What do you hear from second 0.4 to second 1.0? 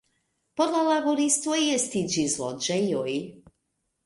Por la